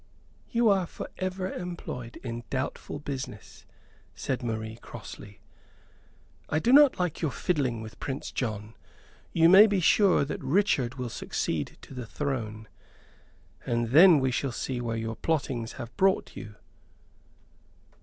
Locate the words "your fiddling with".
7.21-7.99